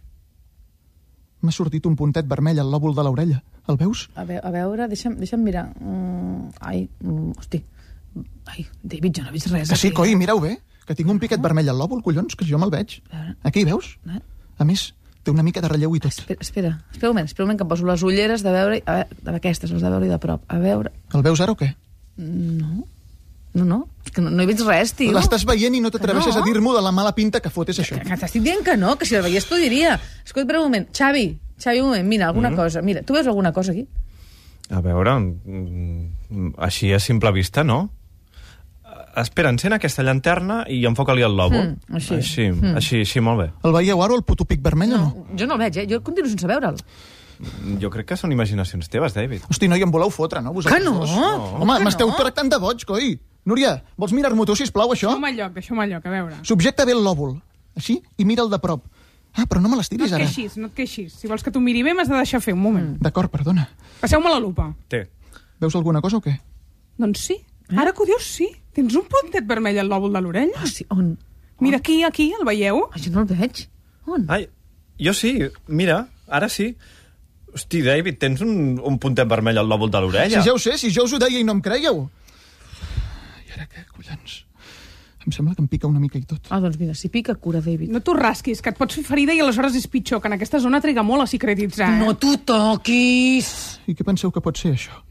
M'ha 1.45 1.53
sortit 1.53 1.85
un 1.85 1.95
puntet 1.95 2.27
vermell 2.29 2.59
al 2.59 2.71
lòbul 2.73 2.95
de 2.97 3.05
l'orella. 3.05 3.41
El 3.69 3.77
veus? 3.77 4.07
A, 4.15 4.23
ve 4.25 4.39
a 4.41 4.51
veure, 4.53 4.87
deixa'm, 4.89 5.17
deixa'm 5.19 5.43
mirar. 5.43 5.67
Mm, 5.77 6.49
ai, 6.65 6.87
mm, 7.03 7.33
hosti. 7.37 7.61
Ai, 8.49 8.65
David, 8.81 9.19
jo 9.19 9.25
no 9.25 9.29
he 9.29 9.35
vist 9.35 9.51
res. 9.51 9.69
Que 9.69 9.77
sí, 9.77 9.91
coi, 9.93 10.15
mireu 10.17 10.41
bé, 10.41 10.55
que 10.87 10.95
tinc 10.97 11.11
un 11.11 11.19
piquet 11.21 11.41
vermell 11.43 11.69
al 11.69 11.77
lòbul, 11.77 12.01
collons, 12.05 12.35
que 12.35 12.47
jo 12.47 12.57
me'l 12.57 12.73
veig. 12.73 12.99
Aquí, 13.45 13.65
veus? 13.67 13.97
A 14.57 14.65
més, 14.65 14.89
té 15.21 15.33
una 15.33 15.45
mica 15.45 15.61
de 15.61 15.69
relleu 15.69 15.93
i 15.97 16.01
tot. 16.01 16.15
Espera, 16.15 16.41
espera, 16.41 16.71
espera 16.89 17.11
un 17.11 17.17
moment, 17.17 17.29
espera 17.29 17.45
un 17.45 17.51
moment 17.51 17.59
que 17.59 17.67
em 17.67 17.73
poso 17.75 17.85
les 17.85 18.05
ulleres 18.07 18.45
de 18.45 18.53
veure... 18.55 18.81
A 18.85 19.01
veure, 19.01 19.23
d'aquestes, 19.27 19.73
les 19.75 19.83
de 19.83 19.91
veure 19.93 20.09
de 20.09 20.19
prop. 20.23 20.45
A 20.47 20.57
veure... 20.63 20.93
El 21.13 21.25
veus 21.27 21.43
ara 21.43 21.53
o 21.53 21.59
què? 21.59 21.73
No, 22.17 22.87
no, 23.65 23.87
és 24.05 24.11
que 24.11 24.21
no, 24.21 24.29
no 24.29 24.43
he 24.43 24.47
vist 24.49 24.61
res, 24.67 24.93
tio. 24.93 25.11
L'estàs 25.15 25.45
veient 25.47 25.73
i 25.73 25.81
no 25.81 25.89
t'atreveixes 25.93 26.35
no? 26.35 26.41
a 26.41 26.45
dir-m'ho 26.45 26.75
de 26.75 26.81
la 26.83 26.91
mala 26.91 27.13
pinta 27.15 27.39
que 27.41 27.49
fotes 27.49 27.79
això. 27.79 27.97
Que 28.03 28.17
t'estic 28.19 28.43
dient 28.43 28.63
que 28.65 28.75
no, 28.77 28.95
que 28.97 29.05
si 29.07 29.15
el 29.15 29.23
veiés 29.25 29.47
t'ho 29.47 29.57
diria. 29.57 29.95
Escolta, 30.25 30.45
espera 30.45 30.59
un 30.61 30.67
moment. 30.69 30.87
Xavi, 30.93 31.27
Xavi, 31.57 31.79
un 31.81 31.89
moment, 31.89 32.07
mira, 32.07 32.27
alguna 32.27 32.53
cosa. 32.55 32.81
Mira, 32.81 33.01
tu 33.03 33.13
veus 33.13 33.27
alguna 33.27 33.53
cosa 33.53 33.71
aquí? 33.71 33.87
A 34.69 34.81
veure, 34.83 35.13
mm, 35.19 36.53
així 36.57 36.91
a 36.93 36.99
simple 36.99 37.31
vista, 37.31 37.63
no? 37.63 37.89
Eh, 38.85 39.21
Espera, 39.23 39.49
encén 39.49 39.73
aquesta 39.73 40.03
llanterna 40.03 40.65
i 40.67 40.83
enfoca-li 40.85 41.23
el 41.23 41.37
lòbul. 41.37 41.63
Mm, 41.71 41.95
així. 41.95 42.15
Així, 42.15 42.47
així, 42.75 42.99
així, 43.07 43.21
molt 43.23 43.39
bé. 43.41 43.51
El 43.63 43.73
veieu 43.73 44.03
ara, 44.03 44.13
el 44.13 44.23
puto 44.27 44.45
pic 44.45 44.61
vermell 44.61 44.93
o 44.93 44.97
no? 44.97 45.27
Jo 45.39 45.47
no 45.47 45.55
el 45.55 45.65
veig, 45.65 45.77
eh? 45.77 45.87
Jo 45.89 46.01
continuo 46.03 46.29
sense 46.29 46.47
veure'l. 46.47 46.75
Jo 47.81 47.89
crec 47.93 48.07
que 48.09 48.17
són 48.17 48.31
imaginacions 48.33 48.89
teves, 48.89 49.13
David. 49.13 49.43
Hosti, 49.49 49.67
noi, 49.69 49.83
em 49.85 49.91
voleu 49.93 50.09
fotre, 50.09 50.41
no? 50.41 50.53
Vosaltres 50.55 50.81
Que 50.81 50.89
no? 50.89 50.99
Dos? 50.99 51.11
No, 51.13 51.61
Home, 51.61 51.77
que 51.77 51.85
m'esteu 51.85 52.09
no. 52.09 52.17
tractant 52.17 52.49
de 52.49 52.59
boig, 52.61 52.85
coi. 52.89 53.19
Núria, 53.47 53.77
vols 53.95 54.11
mirar-m'ho 54.11 54.43
tu, 54.49 54.55
sisplau, 54.59 54.91
això? 54.91 55.13
Deixeu-me 55.13 55.29
al 55.31 55.37
lloc, 55.39 55.53
deixeu-me 55.55 55.83
al 55.85 55.91
lloc, 55.95 56.05
a 56.05 56.11
veure. 56.11 56.37
Subjecta 56.47 56.83
bé 56.87 56.91
el 56.97 57.03
lòbul. 57.05 57.37
Així, 57.79 58.01
i 58.19 58.25
mira'l 58.27 58.49
de 58.51 58.59
prop. 58.59 58.83
Ah, 59.37 59.45
però 59.45 59.61
no 59.61 59.69
me 59.69 59.75
No 59.75 59.81
l'estiris 59.81 60.09
et 60.11 60.15
ara. 60.17 60.25
queixis, 60.25 60.57
no 60.57 60.67
et 60.67 60.73
queixis. 60.73 61.13
Si 61.13 61.27
vols 61.29 61.43
que 61.45 61.51
t'ho 61.53 61.61
miri 61.61 61.83
bé, 61.85 61.93
m'has 61.93 62.09
de 62.09 62.15
deixar 62.17 62.41
fer 62.41 62.55
un 62.57 62.59
moment. 62.61 62.95
D'acord, 62.99 63.29
perdona. 63.31 63.67
Passeu-me 64.01 64.29
la 64.33 64.39
lupa. 64.41 64.73
Té. 64.89 65.05
Veus 65.61 65.75
alguna 65.77 66.01
cosa 66.01 66.17
o 66.17 66.21
què? 66.25 66.33
Doncs 66.97 67.19
sí. 67.29 67.37
Ara 67.69 67.93
que 67.93 68.01
ho 68.03 68.05
dius, 68.09 68.25
sí. 68.25 68.49
Tens 68.73 68.95
un 68.97 69.05
puntet 69.09 69.45
vermell 69.47 69.77
al 69.79 69.87
lòbul 69.91 70.11
de 70.13 70.21
l'orella. 70.25 70.63
Hosti, 70.63 70.85
on? 70.89 71.17
Mira 71.59 71.77
aquí, 71.77 72.01
aquí, 72.03 72.31
el 72.39 72.45
veieu? 72.45 72.83
Ai, 72.91 73.01
jo 73.01 73.11
no 73.13 73.21
el 73.23 73.27
veig. 73.31 73.63
On? 74.07 74.25
Ai, 74.29 74.47
jo 74.99 75.13
sí, 75.13 75.37
mira, 75.67 76.07
ara 76.27 76.49
sí. 76.49 76.71
Hosti, 77.53 77.81
David, 77.85 78.17
tens 78.19 78.41
un, 78.41 78.79
un 78.83 78.97
puntet 78.99 79.27
vermell 79.29 79.57
al 79.57 79.69
lòbul 79.69 79.89
de 79.93 80.01
l'orella. 80.03 80.41
Si 80.41 80.49
ja 80.49 80.53
ho 80.53 80.59
sé, 80.59 80.77
si 80.77 80.91
jo 80.93 81.05
us 81.07 81.13
ho 81.13 81.19
deia 81.21 81.39
i 81.39 81.45
no 81.47 81.53
em 81.57 81.61
creieu. 81.61 82.09
I 83.47 83.55
ara 83.55 83.65
què, 83.71 83.85
collons? 83.95 84.43
Em 85.27 85.33
sembla 85.35 85.55
que 85.57 85.61
em 85.63 85.67
pica 85.67 85.87
una 85.89 85.99
mica 85.99 86.15
i 86.19 86.23
tot. 86.23 86.45
Ah, 86.55 86.59
doncs 86.63 86.77
mira, 86.79 86.93
si 86.95 87.09
pica, 87.11 87.33
cura, 87.35 87.59
David. 87.63 87.89
No 87.91 87.99
t'ho 87.99 88.13
rasquis, 88.15 88.61
que 88.63 88.71
et 88.71 88.77
pots 88.79 88.95
fer 88.95 89.03
ferida 89.03 89.33
i 89.35 89.41
aleshores 89.43 89.75
és 89.75 89.87
pitjor, 89.91 90.21
que 90.23 90.29
en 90.31 90.37
aquesta 90.37 90.59
zona 90.63 90.79
triga 90.83 91.03
molt 91.03 91.25
a 91.25 91.27
cicatritzar. 91.27 91.89
Eh? 91.97 91.99
No 91.99 92.13
t'ho 92.15 92.37
toquis! 92.47 93.49
I 93.91 93.95
què 93.97 94.05
penseu 94.07 94.31
que 94.31 94.43
pot 94.43 94.55
ser, 94.59 94.71
això? 94.77 95.03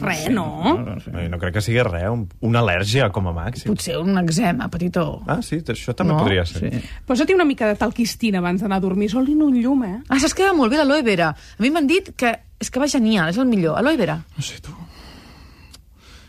Res, 0.00 0.24
no? 0.34 0.44
No, 0.82 0.94
no 1.30 1.38
crec 1.38 1.54
que 1.56 1.62
sigui 1.62 1.78
res, 1.86 2.08
un, 2.10 2.24
una 2.46 2.58
al·lèrgia 2.62 3.06
com 3.14 3.28
a 3.30 3.34
màxim. 3.34 3.70
Potser 3.70 3.94
un 4.02 4.18
eczema, 4.18 4.66
petitó. 4.70 5.22
Ah, 5.30 5.38
sí, 5.46 5.60
això 5.62 5.94
també 5.94 6.12
No? 6.12 6.18
podria 6.24 6.42
ser. 6.46 6.70
Sí. 6.74 6.80
Posa-t'hi 7.06 7.34
una 7.38 7.46
mica 7.46 7.68
de 7.70 7.76
talquistina 7.78 8.38
abans 8.42 8.62
d'anar 8.62 8.80
a 8.80 8.82
dormir, 8.82 9.10
sol 9.10 9.28
un 9.30 9.54
llum, 9.62 9.84
eh? 9.86 10.00
Ah, 10.08 10.18
saps 10.18 10.34
que 10.34 10.42
va 10.46 10.54
molt 10.58 10.70
bé 10.74 10.78
l'aloe 10.82 11.02
vera? 11.06 11.28
A 11.30 11.62
mi 11.62 11.70
m'han 11.70 11.86
dit 11.86 12.12
que 12.18 12.34
és 12.58 12.70
que 12.70 12.82
va 12.82 12.88
genial, 12.90 13.30
és 13.30 13.38
el 13.38 13.46
millor. 13.46 13.78
Aloe 13.78 13.96
vera. 13.96 14.18
No 14.36 14.42
sé, 14.42 14.58
tu. 14.60 14.74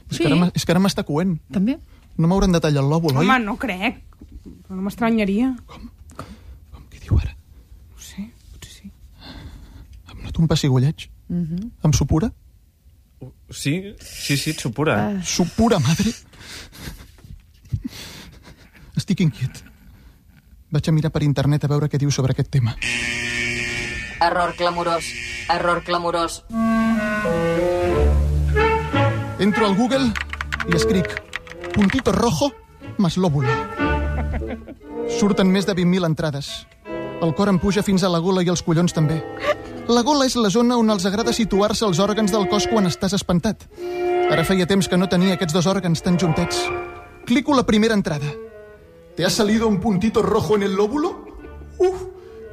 És 0.09 0.17
Sí. 0.17 0.23
que 0.23 0.31
ara 0.33 0.51
és 0.55 0.65
que 0.65 0.71
ara 0.71 0.79
m'està 0.79 1.03
coent. 1.03 1.37
També? 1.51 1.77
No 2.17 2.27
m'hauran 2.27 2.51
de 2.51 2.59
tallar 2.59 2.83
el 2.83 2.89
lòbul, 2.89 3.17
oi? 3.17 3.25
Home, 3.25 3.39
no 3.43 3.57
crec. 3.57 4.03
Però 4.67 4.75
no 4.75 4.81
m'estranyaria. 4.81 5.55
Com 5.67 6.83
què 6.89 6.99
diu 6.99 7.17
ara? 7.19 7.35
No 7.91 7.99
sé, 8.01 8.31
potser 8.51 8.71
sí. 8.73 8.91
Em 10.11 10.23
noto 10.23 10.41
un 10.41 10.47
pessigolleig. 10.47 11.09
Mhm. 11.29 11.71
Em 11.83 11.93
supura? 11.93 12.31
Sí, 13.49 13.95
sí, 13.99 14.37
sí, 14.37 14.49
et 14.51 14.59
supura. 14.59 15.11
Eh? 15.11 15.21
Supura, 15.23 15.79
madre? 15.79 16.11
Estic 18.95 19.19
inquiet. 19.21 19.63
Vaig 20.71 20.89
a 20.89 20.91
mirar 20.91 21.11
per 21.11 21.23
internet 21.23 21.63
a 21.63 21.67
veure 21.71 21.87
què 21.89 21.97
diu 22.01 22.11
sobre 22.11 22.33
aquest 22.35 22.49
tema. 22.51 22.75
Error 24.19 24.53
clamorós. 24.57 25.05
Error 25.49 25.83
clamorós. 25.83 26.43
Entro 29.47 29.65
al 29.65 29.77
Google 29.77 30.11
i 30.67 30.75
escric 30.75 31.07
puntito 31.71 32.11
rojo 32.11 32.51
más 32.97 33.15
lóbulo. 33.15 33.47
Surten 35.07 35.47
més 35.47 35.63
de 35.63 35.71
20.000 35.71 36.03
entrades. 36.03 36.49
El 37.23 37.31
cor 37.37 37.47
em 37.47 37.55
puja 37.55 37.79
fins 37.79 38.03
a 38.03 38.09
la 38.11 38.19
gola 38.19 38.43
i 38.43 38.51
els 38.51 38.59
collons 38.65 38.91
també. 38.91 39.21
La 39.87 40.03
gola 40.03 40.27
és 40.27 40.35
la 40.35 40.51
zona 40.51 40.75
on 40.75 40.91
els 40.91 41.07
agrada 41.07 41.31
situar-se 41.31 41.87
els 41.87 42.03
òrgans 42.03 42.35
del 42.35 42.49
cos 42.51 42.67
quan 42.67 42.91
estàs 42.91 43.15
espantat. 43.15 43.63
Ara 44.27 44.43
feia 44.43 44.67
temps 44.67 44.91
que 44.91 44.99
no 44.99 45.07
tenia 45.07 45.39
aquests 45.39 45.55
dos 45.55 45.71
òrgans 45.71 46.03
tan 46.03 46.19
juntets. 46.19 46.59
Clico 47.23 47.55
la 47.55 47.63
primera 47.63 47.95
entrada. 47.95 48.27
¿Te 49.15 49.23
ha 49.23 49.29
salido 49.29 49.69
un 49.69 49.79
puntito 49.79 50.23
rojo 50.23 50.57
en 50.57 50.63
el 50.63 50.75
lóbulo? 50.75 51.23
Uf, 51.79 52.03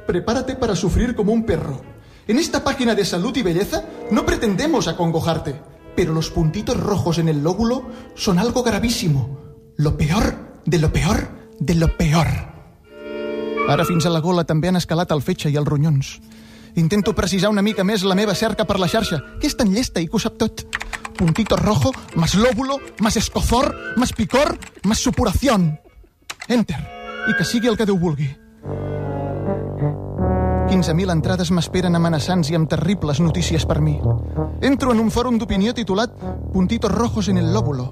prepárate 0.07 0.55
para 0.55 0.77
sufrir 0.77 1.13
como 1.13 1.33
un 1.33 1.43
perro. 1.43 1.81
En 2.25 2.39
esta 2.39 2.63
página 2.63 2.95
de 2.95 3.03
salud 3.03 3.35
y 3.35 3.43
belleza 3.43 3.83
no 4.11 4.25
pretendemos 4.25 4.87
acongojarte, 4.87 5.74
pero 5.95 6.13
los 6.13 6.29
puntitos 6.29 6.77
rojos 6.77 7.17
en 7.17 7.29
el 7.29 7.43
lóbulo 7.43 7.89
son 8.15 8.39
algo 8.39 8.63
gravísimo. 8.63 9.39
Lo 9.77 9.97
peor 9.97 10.61
de 10.65 10.79
lo 10.79 10.91
peor 10.91 11.29
de 11.59 11.75
lo 11.75 11.95
peor. 11.97 12.27
Ara 13.67 13.85
fins 13.85 14.05
a 14.05 14.11
la 14.13 14.21
gola 14.21 14.43
també 14.45 14.69
han 14.69 14.77
escalat 14.77 15.11
el 15.15 15.23
fetge 15.25 15.49
i 15.49 15.57
els 15.57 15.67
ronyons. 15.67 16.19
Intento 16.75 17.15
precisar 17.15 17.49
una 17.49 17.63
mica 17.63 17.85
més 17.87 18.03
la 18.03 18.17
meva 18.19 18.35
cerca 18.35 18.65
per 18.67 18.77
la 18.79 18.89
xarxa, 18.91 19.21
que 19.39 19.47
és 19.47 19.55
tan 19.55 19.71
llesta 19.73 20.03
i 20.03 20.09
que 20.09 20.17
ho 20.17 20.21
sap 20.21 20.35
tot. 20.37 20.65
Puntito 21.15 21.55
rojo, 21.55 21.93
más 22.15 22.35
lóbulo, 22.35 22.79
más 22.99 23.15
escozor, 23.15 23.73
más 23.95 24.11
picor, 24.13 24.57
más 24.83 24.99
supuración. 24.99 25.79
Enter. 26.47 26.81
I 27.25 27.33
que 27.33 27.47
sigui 27.47 27.71
el 27.71 27.77
que 27.77 27.87
Déu 27.87 27.97
vulgui. 27.97 28.27
15.000 30.75 31.07
entrades 31.07 31.53
m'esperen 31.55 31.95
amenaçants 31.95 32.49
i 32.51 32.55
amb 32.57 32.67
terribles 32.67 33.21
notícies 33.23 33.63
per 33.63 33.77
mi. 33.79 33.93
Entro 34.59 34.91
en 34.91 34.99
un 34.99 35.07
fòrum 35.07 35.37
d'opinió 35.39 35.71
titulat 35.71 36.11
Puntitos 36.51 36.91
rojos 36.91 37.29
en 37.31 37.37
el 37.39 37.53
lóbulo. 37.53 37.85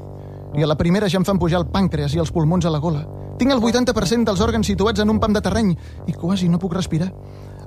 I 0.53 0.65
a 0.65 0.67
la 0.67 0.75
primera 0.75 1.07
ja 1.07 1.15
em 1.21 1.23
fan 1.23 1.39
pujar 1.39 1.61
el 1.61 1.69
pàncreas 1.71 2.11
i 2.11 2.19
els 2.19 2.33
pulmons 2.35 2.67
a 2.67 2.73
la 2.73 2.81
gola. 2.83 3.05
Tinc 3.39 3.55
el 3.55 3.63
80% 3.63 4.27
dels 4.27 4.43
òrgans 4.43 4.67
situats 4.67 4.99
en 4.99 5.15
un 5.15 5.21
pam 5.23 5.31
de 5.31 5.41
terreny 5.41 5.71
i 6.11 6.11
quasi 6.11 6.49
no 6.51 6.59
puc 6.59 6.75
respirar. 6.75 7.07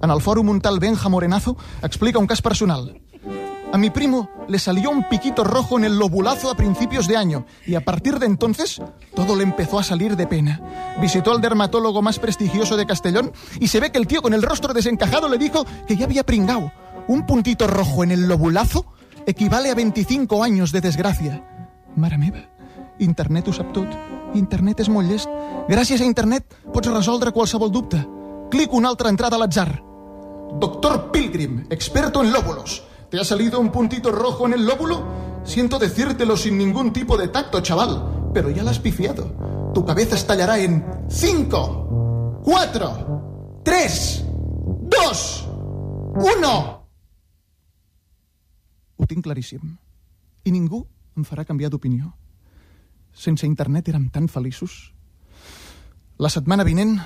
En 0.03 0.13
el 0.13 0.21
fòrum 0.21 0.53
un 0.53 0.61
tal 0.61 0.77
Benja 0.85 1.09
Morenazo 1.09 1.57
explica 1.81 2.21
un 2.21 2.29
cas 2.29 2.45
personal. 2.45 2.91
A 3.77 3.79
mi 3.79 3.91
primo 3.91 4.31
le 4.49 4.59
salió 4.59 4.89
un 4.89 5.07
piquito 5.07 5.45
rojo 5.45 5.77
en 5.77 5.85
el 5.85 5.99
lobulazo 5.99 6.51
a 6.51 6.57
principios 6.57 7.07
de 7.07 7.19
año 7.19 7.45
y 7.67 7.75
a 7.75 7.85
partir 7.85 8.19
de 8.19 8.25
entonces 8.25 8.81
todo 9.15 9.37
le 9.37 9.43
empezó 9.43 9.79
a 9.79 9.83
salir 9.83 10.17
de 10.17 10.27
pena. 10.27 10.63
Visitó 10.99 11.31
al 11.31 11.43
dermatólogo 11.43 12.01
más 12.01 12.19
prestigioso 12.19 12.79
de 12.79 12.87
Castellón 12.87 13.33
y 13.61 13.69
se 13.69 13.79
ve 13.79 13.93
que 13.93 13.99
el 13.99 14.07
tío 14.07 14.23
con 14.23 14.33
el 14.33 14.41
rostro 14.41 14.73
desencajado 14.73 15.29
le 15.29 15.37
dijo 15.37 15.67
que 15.87 15.95
ya 15.95 16.07
había 16.07 16.25
pringao. 16.25 16.73
Un 17.07 17.27
puntito 17.27 17.67
rojo 17.67 18.03
en 18.03 18.13
el 18.13 18.27
lobulazo 18.27 18.87
equivale 19.27 19.71
a 19.71 19.75
25 19.75 20.43
años 20.43 20.73
de 20.73 20.81
desgracia. 20.81 21.47
Mare 21.97 22.17
meva, 22.17 22.49
internet 22.99 23.47
ho 23.49 23.53
sap 23.53 23.75
tot. 23.75 23.93
Internet 24.33 24.81
és 24.81 24.89
molt 24.89 25.13
llest. 25.13 25.29
Gràcies 25.69 26.01
a 26.01 26.09
internet 26.09 26.49
pots 26.73 26.89
resoldre 26.89 27.29
qualsevol 27.29 27.69
dubte. 27.69 28.01
Clico 28.49 28.81
una 28.81 28.89
altra 28.89 29.13
entrada 29.13 29.37
a 29.37 29.45
l'atzar. 29.45 29.69
Doctor 30.65 31.11
Pilgrim, 31.13 31.67
experto 31.69 32.25
en 32.25 32.33
lóbulos. 32.33 32.81
¿Te 33.11 33.21
ha 33.21 33.25
salido 33.25 33.61
un 33.61 33.71
puntito 33.71 34.11
rojo 34.11 34.47
en 34.47 34.55
el 34.55 34.67
lóbulo? 34.67 35.43
Siento 35.45 35.79
decírtelo 35.79 36.37
sin 36.37 36.59
ningún 36.59 36.93
tipo 36.93 37.17
de 37.17 37.29
tacto, 37.29 37.61
chaval, 37.61 38.31
pero 38.35 38.51
ya 38.51 38.65
la 38.65 38.73
has 38.73 38.81
pifiado. 38.81 39.71
Tu 39.73 39.85
cabeza 39.85 40.17
estallará 40.17 40.59
en 40.59 40.85
5, 41.09 42.41
4, 42.43 43.61
3, 43.63 44.25
2, 44.83 45.49
1. 46.17 46.87
Ho 48.97 49.07
tinc 49.07 49.23
claríssim. 49.23 49.79
I 50.45 50.51
ningú 50.51 50.87
em 51.17 51.25
farà 51.25 51.45
canviar 51.45 51.71
d'opinió. 51.71 52.11
Sense 53.15 53.47
internet 53.47 53.89
érem 53.89 54.11
tan 54.11 54.27
feliços. 54.29 54.93
La 56.19 56.31
setmana 56.33 56.65
vinent, 56.65 56.99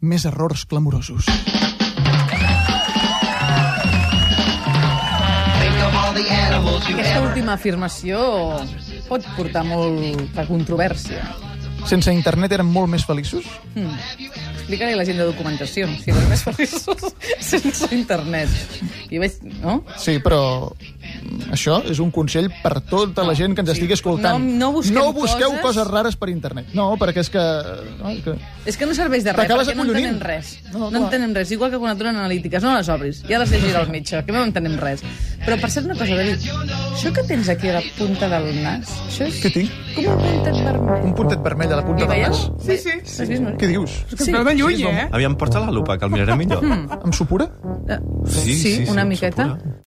més 0.00 0.24
errors 0.24 0.66
clamorosos. 0.66 1.28
Aquesta 6.80 7.18
ever 7.18 7.28
última 7.28 7.54
afirmació 7.54 8.20
pot 9.08 9.24
portar 9.36 9.62
molt 9.66 10.00
de 10.36 10.44
controvèrsia. 10.48 11.24
Sense 11.88 12.12
internet 12.12 12.52
érem 12.56 12.68
molt 12.72 12.90
més 12.92 13.04
feliços? 13.08 13.46
Hmm. 13.74 13.92
Explica-li 14.54 14.94
a 14.94 14.98
la 15.00 15.06
gent 15.08 15.18
de 15.20 15.26
documentació, 15.26 15.88
si 16.00 16.12
eren 16.12 16.26
més 16.30 16.44
feliços 16.46 17.06
sense 17.52 17.88
internet. 17.96 18.52
I 19.10 19.20
vaig... 19.22 19.38
No? 19.62 19.80
Sí, 19.98 20.18
però 20.24 20.40
mm, 20.70 20.89
això 21.52 21.80
és 21.90 21.98
un 22.02 22.10
consell 22.10 22.48
per 22.62 22.80
tota 22.80 23.24
la 23.24 23.34
gent 23.34 23.54
que 23.54 23.62
ens 23.64 23.70
estigui 23.74 23.94
escoltant. 23.96 24.38
No- 24.42 24.58
no 24.66 24.72
busquem 24.76 24.94
no 24.98 25.12
busqueu 25.12 25.50
coses- 25.50 25.62
coses... 25.62 25.86
rares 25.90 26.16
per 26.16 26.28
internet. 26.30 26.66
No, 26.74 26.96
perquè 27.00 27.20
és 27.24 27.30
que... 27.30 27.44
No, 28.00 28.10
és 28.10 28.22
que... 28.24 28.34
És 28.66 28.76
que 28.76 28.86
no 28.86 28.94
serveix 28.94 29.24
de 29.24 29.32
res, 29.32 29.48
perquè 29.48 29.74
no 29.76 29.84
entenem 29.88 30.20
res. 30.20 30.58
No, 30.72 30.78
No, 30.78 30.90
clar. 30.90 31.02
entenem 31.04 31.34
res. 31.34 31.50
Igual 31.56 31.70
que 31.72 31.78
quan 31.78 31.92
et 31.94 31.98
donen 31.98 32.16
analítiques, 32.20 32.62
no 32.62 32.74
les 32.76 32.88
obris. 32.92 33.22
Ja 33.28 33.38
les 33.40 33.50
llegirà 33.50 33.80
el 33.84 33.90
metge, 33.90 34.22
que 34.24 34.32
no 34.32 34.42
entenem 34.44 34.76
res. 34.80 35.02
Però 35.46 35.56
per 35.60 35.70
cert 35.72 35.86
una 35.88 35.96
cosa, 35.96 36.14
David, 36.18 36.42
això 36.92 37.12
que 37.16 37.22
tens 37.24 37.48
aquí 37.48 37.68
a 37.72 37.78
la 37.78 37.82
punta 37.96 38.28
del 38.28 38.50
nas, 38.62 38.90
això 39.08 39.24
és 39.26 39.40
Què 39.40 39.50
tinc? 39.54 39.70
com 39.96 40.06
un 40.06 40.18
puntet 40.20 40.58
vermell. 40.64 41.04
Un 41.08 41.14
puntet 41.16 41.40
vermell 41.42 41.72
a 41.72 41.76
la 41.80 41.84
punta 41.86 42.06
del 42.06 42.22
nas. 42.26 42.42
Sí, 42.64 42.76
sí. 42.78 42.92
Has 43.00 43.28
vist, 43.28 43.42
no? 43.42 43.54
Què 43.58 43.66
dius? 43.72 43.96
És 44.10 44.14
que 44.18 44.22
es 44.28 44.32
veu 44.36 44.44
de 44.44 44.54
lluny, 44.58 44.76
Sí, 44.76 44.84
eh? 44.86 45.08
Aviam, 45.10 45.34
porta 45.40 45.60
la 45.64 45.70
lupa, 45.72 45.96
que 45.98 46.04
el 46.06 46.12
miraré 46.12 46.36
millor. 46.36 46.62
Em 46.64 47.12
supura? 47.16 47.48
Eh, 47.88 47.98
Sí, 48.28 48.54
sí, 48.54 48.76
sí, 48.76 48.84
una 48.90 49.02
sí, 49.02 49.08
miqueta. 49.08 49.48
supura. 49.48 49.74